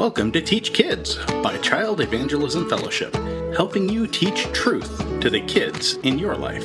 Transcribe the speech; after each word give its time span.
Welcome 0.00 0.32
to 0.32 0.40
Teach 0.40 0.72
Kids 0.72 1.18
by 1.42 1.58
Child 1.58 2.00
Evangelism 2.00 2.70
Fellowship, 2.70 3.14
helping 3.54 3.86
you 3.86 4.06
teach 4.06 4.44
truth 4.54 4.98
to 5.20 5.28
the 5.28 5.42
kids 5.42 5.96
in 5.96 6.18
your 6.18 6.34
life. 6.34 6.64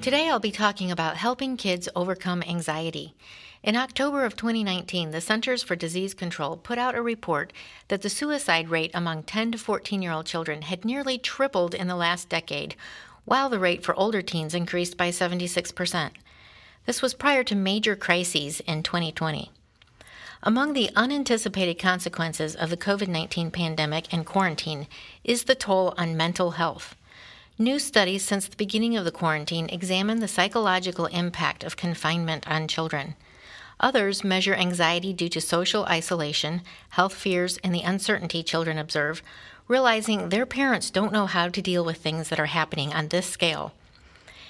Today 0.00 0.28
I'll 0.28 0.38
be 0.38 0.52
talking 0.52 0.92
about 0.92 1.16
helping 1.16 1.56
kids 1.56 1.88
overcome 1.96 2.44
anxiety. 2.44 3.16
In 3.66 3.74
October 3.74 4.24
of 4.24 4.36
2019, 4.36 5.10
the 5.10 5.20
Centers 5.20 5.64
for 5.64 5.74
Disease 5.74 6.14
Control 6.14 6.56
put 6.56 6.78
out 6.78 6.94
a 6.94 7.02
report 7.02 7.52
that 7.88 8.02
the 8.02 8.08
suicide 8.08 8.68
rate 8.68 8.92
among 8.94 9.24
10 9.24 9.50
to 9.50 9.58
14 9.58 10.00
year 10.00 10.12
old 10.12 10.24
children 10.24 10.62
had 10.62 10.84
nearly 10.84 11.18
tripled 11.18 11.74
in 11.74 11.88
the 11.88 11.96
last 11.96 12.28
decade, 12.28 12.76
while 13.24 13.48
the 13.48 13.58
rate 13.58 13.82
for 13.82 13.92
older 13.96 14.22
teens 14.22 14.54
increased 14.54 14.96
by 14.96 15.08
76%. 15.08 16.12
This 16.84 17.02
was 17.02 17.12
prior 17.12 17.42
to 17.42 17.56
major 17.56 17.96
crises 17.96 18.60
in 18.60 18.84
2020. 18.84 19.50
Among 20.44 20.72
the 20.72 20.90
unanticipated 20.94 21.76
consequences 21.76 22.54
of 22.54 22.70
the 22.70 22.76
COVID 22.76 23.08
19 23.08 23.50
pandemic 23.50 24.14
and 24.14 24.24
quarantine 24.24 24.86
is 25.24 25.42
the 25.42 25.56
toll 25.56 25.92
on 25.98 26.16
mental 26.16 26.52
health. 26.52 26.94
New 27.58 27.80
studies 27.80 28.24
since 28.24 28.46
the 28.46 28.54
beginning 28.54 28.96
of 28.96 29.04
the 29.04 29.10
quarantine 29.10 29.68
examine 29.70 30.20
the 30.20 30.28
psychological 30.28 31.06
impact 31.06 31.64
of 31.64 31.76
confinement 31.76 32.48
on 32.48 32.68
children. 32.68 33.16
Others 33.80 34.24
measure 34.24 34.54
anxiety 34.54 35.12
due 35.12 35.28
to 35.28 35.40
social 35.40 35.84
isolation, 35.84 36.62
health 36.90 37.14
fears, 37.14 37.58
and 37.58 37.74
the 37.74 37.82
uncertainty 37.82 38.42
children 38.42 38.78
observe, 38.78 39.22
realizing 39.68 40.28
their 40.28 40.46
parents 40.46 40.90
don't 40.90 41.12
know 41.12 41.26
how 41.26 41.48
to 41.48 41.60
deal 41.60 41.84
with 41.84 41.98
things 41.98 42.28
that 42.28 42.40
are 42.40 42.46
happening 42.46 42.92
on 42.92 43.08
this 43.08 43.26
scale. 43.26 43.74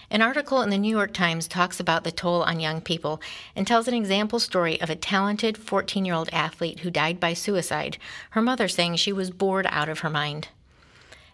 An 0.09 0.23
article 0.23 0.63
in 0.63 0.71
the 0.71 0.79
New 0.79 0.95
York 0.95 1.13
Times 1.13 1.49
talks 1.49 1.81
about 1.81 2.05
the 2.05 2.13
toll 2.13 2.45
on 2.45 2.61
young 2.61 2.81
people 2.81 3.21
and 3.57 3.67
tells 3.67 3.89
an 3.89 3.95
example 3.95 4.39
story 4.39 4.81
of 4.81 4.89
a 4.89 4.95
talented 4.95 5.59
14 5.59 6.05
year 6.05 6.15
old 6.15 6.29
athlete 6.33 6.81
who 6.81 6.91
died 6.91 7.19
by 7.19 7.35
suicide, 7.35 7.99
her 8.31 8.43
mother 8.43 8.69
saying 8.69 8.97
she 8.97 9.13
was 9.13 9.33
bored 9.33 9.67
out 9.69 9.89
of 9.89 10.01
her 10.01 10.11
mind. 10.11 10.49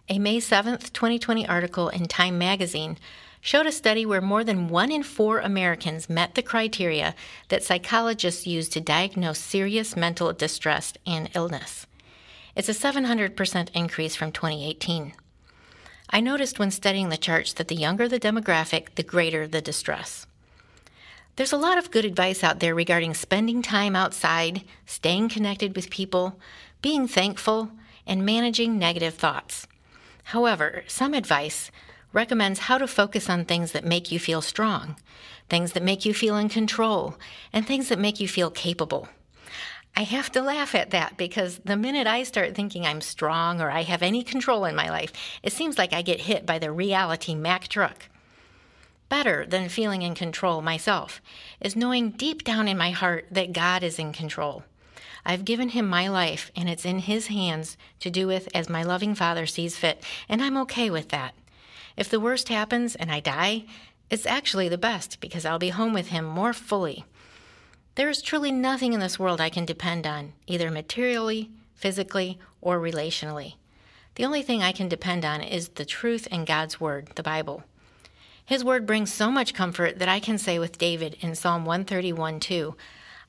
A 0.09 0.17
May 0.17 0.39
7, 0.39 0.79
2020 0.79 1.47
article 1.47 1.89
in 1.89 2.07
Time 2.07 2.37
magazine 2.39 2.97
showed 3.43 3.65
a 3.65 3.71
study 3.73 4.05
where 4.05 4.21
more 4.21 4.45
than 4.45 4.69
one 4.69 4.89
in 4.89 5.03
four 5.03 5.39
Americans 5.39 6.09
met 6.09 6.33
the 6.33 6.41
criteria 6.41 7.13
that 7.49 7.61
psychologists 7.61 8.47
use 8.47 8.69
to 8.69 8.79
diagnose 8.79 9.37
serious 9.37 9.97
mental 9.97 10.31
distress 10.31 10.93
and 11.05 11.29
illness. 11.35 11.85
It's 12.55 12.69
a 12.69 12.71
700% 12.71 13.69
increase 13.73 14.15
from 14.15 14.31
2018. 14.31 15.11
I 16.09 16.21
noticed 16.21 16.57
when 16.57 16.71
studying 16.71 17.09
the 17.09 17.17
charts 17.17 17.51
that 17.53 17.67
the 17.67 17.75
younger 17.75 18.07
the 18.07 18.19
demographic, 18.19 18.95
the 18.95 19.03
greater 19.03 19.45
the 19.45 19.61
distress. 19.61 20.25
There's 21.35 21.51
a 21.51 21.57
lot 21.57 21.77
of 21.77 21.91
good 21.91 22.05
advice 22.05 22.45
out 22.45 22.61
there 22.61 22.73
regarding 22.73 23.13
spending 23.13 23.61
time 23.61 23.93
outside, 23.93 24.63
staying 24.85 25.29
connected 25.29 25.75
with 25.75 25.89
people, 25.89 26.39
being 26.81 27.09
thankful, 27.09 27.71
and 28.07 28.25
managing 28.25 28.79
negative 28.79 29.15
thoughts. 29.15 29.67
However, 30.25 30.85
some 30.87 31.13
advice 31.13 31.71
recommends 32.13 32.59
how 32.59 32.77
to 32.77 32.87
focus 32.87 33.29
on 33.29 33.43
things 33.43 33.73
that 33.73 33.83
make 33.83 34.11
you 34.11 34.19
feel 34.19 34.41
strong, 34.41 34.95
things 35.49 35.73
that 35.73 35.83
make 35.83 36.05
you 36.05 36.13
feel 36.13 36.37
in 36.37 36.47
control, 36.47 37.17
and 37.51 37.65
things 37.65 37.89
that 37.89 37.99
make 37.99 38.19
you 38.19 38.27
feel 38.27 38.49
capable. 38.49 39.09
I 39.95 40.03
have 40.03 40.31
to 40.31 40.41
laugh 40.41 40.73
at 40.73 40.89
that 40.91 41.17
because 41.17 41.59
the 41.59 41.77
minute 41.77 42.07
I 42.07 42.23
start 42.23 42.55
thinking 42.55 42.85
I'm 42.85 43.01
strong 43.01 43.61
or 43.61 43.69
I 43.69 43.83
have 43.83 44.01
any 44.01 44.23
control 44.23 44.65
in 44.65 44.75
my 44.75 44.89
life, 44.89 45.11
it 45.43 45.53
seems 45.53 45.77
like 45.77 45.93
I 45.93 46.01
get 46.01 46.21
hit 46.21 46.45
by 46.45 46.57
the 46.57 46.71
reality 46.71 47.35
Mack 47.35 47.67
truck. 47.67 48.09
Better 49.07 49.45
than 49.45 49.69
feeling 49.69 50.01
in 50.01 50.15
control 50.15 50.63
myself 50.63 51.21
is 51.61 51.75
knowing 51.75 52.09
deep 52.09 52.43
down 52.43 52.67
in 52.67 52.77
my 52.77 52.89
heart 52.89 53.27
that 53.29 53.53
God 53.53 53.83
is 53.83 53.99
in 53.99 54.13
control. 54.13 54.63
I've 55.25 55.45
given 55.45 55.69
him 55.69 55.87
my 55.87 56.07
life, 56.07 56.51
and 56.55 56.67
it's 56.67 56.85
in 56.85 56.99
his 56.99 57.27
hands 57.27 57.77
to 57.99 58.09
do 58.09 58.25
with 58.25 58.49
as 58.55 58.69
my 58.69 58.81
loving 58.83 59.13
Father 59.13 59.45
sees 59.45 59.77
fit, 59.77 60.03
and 60.27 60.41
I'm 60.41 60.57
okay 60.57 60.89
with 60.89 61.09
that. 61.09 61.35
If 61.95 62.09
the 62.09 62.19
worst 62.19 62.49
happens 62.49 62.95
and 62.95 63.11
I 63.11 63.19
die, 63.19 63.65
it's 64.09 64.25
actually 64.25 64.69
the 64.69 64.77
best 64.77 65.19
because 65.19 65.45
I'll 65.45 65.59
be 65.59 65.69
home 65.69 65.93
with 65.93 66.07
him 66.07 66.25
more 66.25 66.53
fully. 66.53 67.05
There 67.95 68.09
is 68.09 68.21
truly 68.21 68.51
nothing 68.51 68.93
in 68.93 68.99
this 68.99 69.19
world 69.19 69.39
I 69.39 69.49
can 69.49 69.65
depend 69.65 70.07
on, 70.07 70.33
either 70.47 70.71
materially, 70.71 71.51
physically, 71.75 72.39
or 72.61 72.79
relationally. 72.79 73.55
The 74.15 74.25
only 74.25 74.41
thing 74.41 74.61
I 74.61 74.71
can 74.71 74.87
depend 74.87 75.25
on 75.25 75.41
is 75.41 75.69
the 75.69 75.85
truth 75.85 76.27
in 76.27 76.45
God's 76.45 76.79
Word, 76.79 77.09
the 77.15 77.23
Bible. 77.23 77.63
His 78.45 78.63
Word 78.63 78.85
brings 78.85 79.13
so 79.13 79.31
much 79.31 79.53
comfort 79.53 79.99
that 79.99 80.09
I 80.09 80.19
can 80.19 80.37
say 80.37 80.59
with 80.59 80.77
David 80.77 81.17
in 81.21 81.35
Psalm 81.35 81.65
131 81.65 82.39
2, 82.39 82.75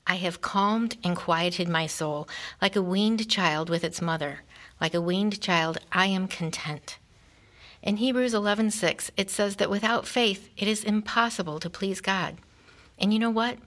I 0.07 0.15
have 0.15 0.41
calmed 0.41 0.97
and 1.03 1.15
quieted 1.15 1.67
my 1.67 1.87
soul, 1.87 2.27
like 2.61 2.75
a 2.75 2.81
weaned 2.81 3.27
child 3.29 3.69
with 3.69 3.83
its 3.83 4.01
mother. 4.01 4.43
Like 4.79 4.93
a 4.93 5.01
weaned 5.01 5.41
child, 5.41 5.79
I 5.91 6.07
am 6.07 6.27
content. 6.27 6.99
In 7.85 7.97
Hebrews 7.97 8.33
11:6, 8.33 9.11
it 9.15 9.29
says 9.29 9.57
that 9.57 9.69
without 9.69 10.07
faith, 10.07 10.49
it 10.57 10.67
is 10.67 10.83
impossible 10.83 11.59
to 11.59 11.69
please 11.69 12.01
God. 12.01 12.37
And 12.97 13.13
you 13.13 13.19
know 13.19 13.29
what? 13.29 13.59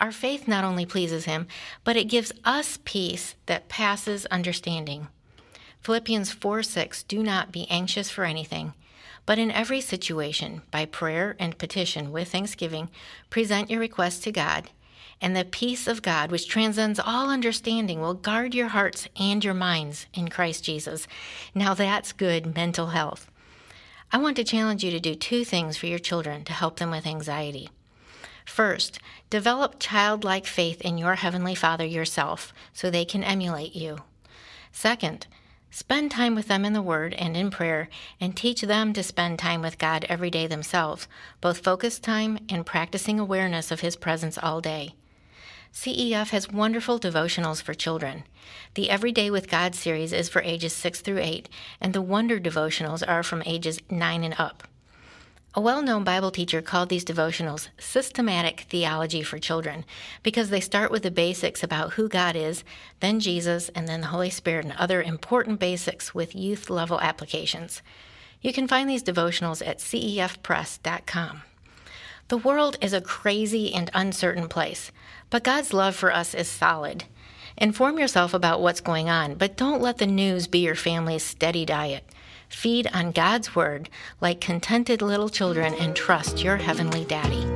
Our 0.00 0.10
faith 0.10 0.48
not 0.48 0.64
only 0.64 0.86
pleases 0.86 1.26
him, 1.26 1.46
but 1.84 1.94
it 1.94 2.08
gives 2.08 2.32
us 2.46 2.78
peace 2.86 3.34
that 3.44 3.68
passes 3.68 4.24
understanding. 4.26 5.08
Philippians 5.82 6.32
4:6, 6.32 7.02
do 7.02 7.22
not 7.22 7.52
be 7.52 7.68
anxious 7.68 8.08
for 8.08 8.24
anything, 8.24 8.72
but 9.26 9.38
in 9.38 9.50
every 9.50 9.82
situation, 9.82 10.62
by 10.70 10.86
prayer 10.86 11.36
and 11.38 11.58
petition 11.58 12.10
with 12.10 12.32
thanksgiving, 12.32 12.88
present 13.28 13.68
your 13.68 13.80
requests 13.80 14.20
to 14.20 14.32
God, 14.32 14.70
and 15.20 15.36
the 15.36 15.44
peace 15.44 15.86
of 15.86 16.00
God, 16.00 16.30
which 16.30 16.48
transcends 16.48 16.98
all 16.98 17.28
understanding, 17.28 18.00
will 18.00 18.14
guard 18.14 18.54
your 18.54 18.68
hearts 18.68 19.08
and 19.14 19.44
your 19.44 19.52
minds 19.52 20.06
in 20.14 20.28
Christ 20.28 20.64
Jesus. 20.64 21.06
Now 21.54 21.74
that's 21.74 22.12
good 22.14 22.54
mental 22.54 22.86
health. 22.86 23.30
I 24.10 24.16
want 24.18 24.36
to 24.36 24.44
challenge 24.44 24.82
you 24.82 24.90
to 24.90 25.00
do 25.00 25.14
two 25.14 25.44
things 25.44 25.76
for 25.76 25.86
your 25.86 25.98
children 25.98 26.44
to 26.44 26.52
help 26.52 26.78
them 26.78 26.90
with 26.90 27.06
anxiety. 27.06 27.68
First, 28.46 28.98
develop 29.28 29.76
childlike 29.78 30.46
faith 30.46 30.80
in 30.80 30.96
your 30.96 31.16
Heavenly 31.16 31.54
Father 31.54 31.84
yourself 31.84 32.54
so 32.72 32.90
they 32.90 33.04
can 33.04 33.22
emulate 33.22 33.76
you. 33.76 33.98
Second, 34.72 35.26
spend 35.70 36.10
time 36.10 36.34
with 36.34 36.48
them 36.48 36.64
in 36.64 36.72
the 36.72 36.80
Word 36.80 37.12
and 37.14 37.36
in 37.36 37.50
prayer 37.50 37.90
and 38.18 38.34
teach 38.34 38.62
them 38.62 38.94
to 38.94 39.02
spend 39.02 39.38
time 39.38 39.60
with 39.60 39.76
God 39.76 40.06
every 40.08 40.30
day 40.30 40.46
themselves, 40.46 41.06
both 41.42 41.58
focused 41.58 42.02
time 42.02 42.38
and 42.48 42.64
practicing 42.64 43.20
awareness 43.20 43.70
of 43.70 43.80
His 43.80 43.96
presence 43.96 44.38
all 44.38 44.62
day. 44.62 44.94
CEF 45.78 46.30
has 46.30 46.50
wonderful 46.50 46.98
devotionals 46.98 47.62
for 47.62 47.72
children. 47.72 48.24
The 48.74 48.90
Everyday 48.90 49.30
with 49.30 49.48
God 49.48 49.76
series 49.76 50.12
is 50.12 50.28
for 50.28 50.42
ages 50.42 50.72
6 50.72 51.02
through 51.02 51.20
8, 51.20 51.48
and 51.80 51.92
the 51.92 52.02
Wonder 52.02 52.40
devotionals 52.40 53.04
are 53.06 53.22
from 53.22 53.44
ages 53.46 53.78
9 53.88 54.24
and 54.24 54.34
up. 54.38 54.66
A 55.54 55.60
well 55.60 55.80
known 55.80 56.02
Bible 56.02 56.32
teacher 56.32 56.60
called 56.62 56.88
these 56.88 57.04
devotionals 57.04 57.68
systematic 57.78 58.62
theology 58.62 59.22
for 59.22 59.38
children 59.38 59.84
because 60.24 60.50
they 60.50 60.58
start 60.58 60.90
with 60.90 61.04
the 61.04 61.12
basics 61.12 61.62
about 61.62 61.92
who 61.92 62.08
God 62.08 62.34
is, 62.34 62.64
then 62.98 63.20
Jesus, 63.20 63.68
and 63.68 63.86
then 63.86 64.00
the 64.00 64.08
Holy 64.08 64.30
Spirit, 64.30 64.64
and 64.64 64.74
other 64.78 65.00
important 65.00 65.60
basics 65.60 66.12
with 66.12 66.34
youth 66.34 66.70
level 66.70 67.00
applications. 67.00 67.82
You 68.40 68.52
can 68.52 68.66
find 68.66 68.90
these 68.90 69.04
devotionals 69.04 69.64
at 69.64 69.78
cefpress.com. 69.78 71.42
The 72.28 72.36
world 72.36 72.76
is 72.82 72.92
a 72.92 73.00
crazy 73.00 73.72
and 73.72 73.90
uncertain 73.94 74.48
place, 74.48 74.92
but 75.30 75.42
God's 75.42 75.72
love 75.72 75.96
for 75.96 76.12
us 76.12 76.34
is 76.34 76.46
solid. 76.46 77.04
Inform 77.56 77.98
yourself 77.98 78.34
about 78.34 78.60
what's 78.60 78.82
going 78.82 79.08
on, 79.08 79.34
but 79.34 79.56
don't 79.56 79.80
let 79.80 79.96
the 79.96 80.06
news 80.06 80.46
be 80.46 80.58
your 80.58 80.74
family's 80.74 81.22
steady 81.22 81.64
diet. 81.64 82.04
Feed 82.50 82.86
on 82.92 83.12
God's 83.12 83.56
Word 83.56 83.88
like 84.20 84.42
contented 84.42 85.00
little 85.00 85.30
children 85.30 85.72
and 85.72 85.96
trust 85.96 86.44
your 86.44 86.58
Heavenly 86.58 87.06
Daddy. 87.06 87.46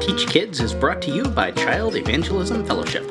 Teach 0.00 0.26
Kids 0.26 0.60
is 0.60 0.72
brought 0.72 1.02
to 1.02 1.10
you 1.10 1.24
by 1.24 1.50
Child 1.50 1.96
Evangelism 1.96 2.64
Fellowship. 2.64 3.06